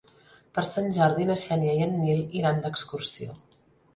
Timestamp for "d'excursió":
2.65-3.37